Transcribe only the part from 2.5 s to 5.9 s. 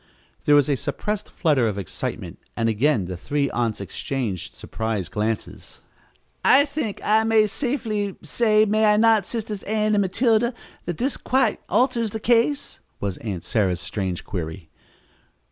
and again the three aunts exchanged surprised glances.